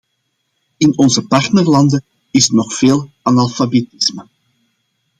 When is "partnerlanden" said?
1.27-2.03